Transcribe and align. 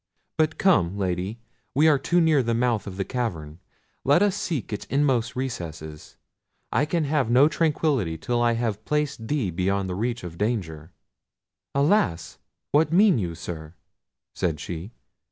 But 0.35 0.57
come, 0.57 0.97
Lady, 0.97 1.37
we 1.75 1.87
are 1.87 1.99
too 1.99 2.19
near 2.19 2.41
the 2.41 2.55
mouth 2.55 2.87
of 2.87 2.97
the 2.97 3.05
cavern; 3.05 3.59
let 4.03 4.23
us 4.23 4.35
seek 4.35 4.73
its 4.73 4.85
inmost 4.85 5.35
recesses. 5.35 6.17
I 6.71 6.85
can 6.85 7.03
have 7.03 7.29
no 7.29 7.47
tranquillity 7.47 8.17
till 8.17 8.41
I 8.41 8.53
have 8.53 8.83
placed 8.83 9.27
thee 9.27 9.51
beyond 9.51 9.87
the 9.87 9.93
reach 9.93 10.23
of 10.23 10.39
danger." 10.39 10.91
"Alas! 11.75 12.39
what 12.71 12.91
mean 12.91 13.19
you, 13.19 13.35
sir?" 13.35 13.75
said 14.33 14.59
she. 14.59 14.89